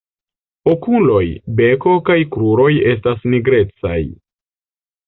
Okuloj, 0.71 1.25
beko 1.59 1.93
kaj 2.09 2.17
kruroj 2.37 2.69
estas 2.95 3.25
nigrecaj. 3.35 4.05